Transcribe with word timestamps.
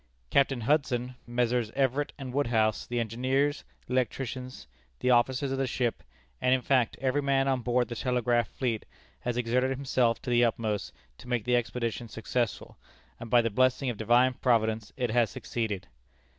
"Captain 0.31 0.61
Hudson, 0.61 1.13
Messrs. 1.27 1.69
Everett 1.75 2.11
and 2.17 2.33
Woodhouse, 2.33 2.87
the 2.87 2.99
engineers, 2.99 3.63
the 3.85 3.93
electricians, 3.93 4.65
the 4.99 5.11
officers 5.11 5.51
of 5.51 5.59
the 5.59 5.67
ship, 5.67 6.01
and 6.41 6.55
in 6.55 6.61
fact, 6.63 6.97
every 6.99 7.21
man 7.21 7.47
on 7.47 7.61
board 7.61 7.87
the 7.87 7.93
telegraph 7.95 8.47
fleet, 8.47 8.87
has 9.19 9.37
exerted 9.37 9.69
himself 9.69 10.19
to 10.23 10.31
the 10.31 10.43
utmost 10.43 10.91
to 11.19 11.27
make 11.27 11.43
the 11.45 11.55
expedition 11.55 12.09
successful, 12.09 12.79
and 13.19 13.29
by 13.29 13.43
the 13.43 13.51
blessing 13.51 13.91
of 13.91 13.97
Divine 13.97 14.33
Providence 14.33 14.91
it 14.97 15.11
has 15.11 15.29
succeeded. 15.29 15.85